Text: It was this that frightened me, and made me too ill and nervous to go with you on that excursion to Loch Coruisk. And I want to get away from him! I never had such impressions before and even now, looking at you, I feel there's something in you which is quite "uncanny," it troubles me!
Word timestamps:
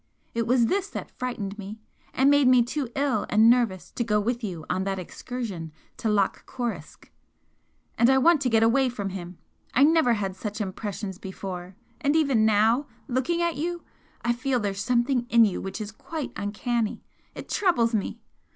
It 0.33 0.47
was 0.47 0.65
this 0.65 0.89
that 0.89 1.11
frightened 1.15 1.59
me, 1.59 1.79
and 2.11 2.31
made 2.31 2.47
me 2.47 2.63
too 2.63 2.89
ill 2.95 3.27
and 3.29 3.51
nervous 3.51 3.91
to 3.91 4.03
go 4.03 4.19
with 4.19 4.43
you 4.43 4.65
on 4.67 4.83
that 4.83 4.97
excursion 4.97 5.71
to 5.97 6.09
Loch 6.09 6.43
Coruisk. 6.47 7.11
And 7.99 8.09
I 8.09 8.17
want 8.17 8.41
to 8.41 8.49
get 8.49 8.63
away 8.63 8.89
from 8.89 9.09
him! 9.11 9.37
I 9.75 9.83
never 9.83 10.13
had 10.13 10.35
such 10.35 10.59
impressions 10.59 11.19
before 11.19 11.75
and 11.99 12.15
even 12.15 12.47
now, 12.47 12.87
looking 13.07 13.43
at 13.43 13.57
you, 13.57 13.83
I 14.25 14.33
feel 14.33 14.59
there's 14.59 14.81
something 14.83 15.27
in 15.29 15.45
you 15.45 15.61
which 15.61 15.79
is 15.79 15.91
quite 15.91 16.31
"uncanny," 16.35 17.03
it 17.35 17.47
troubles 17.47 17.93
me! 17.93 18.17